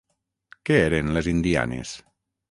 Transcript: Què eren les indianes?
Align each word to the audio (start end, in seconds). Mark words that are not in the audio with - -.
Què 0.69 0.77
eren 0.85 1.11
les 1.17 1.29
indianes? 1.33 1.93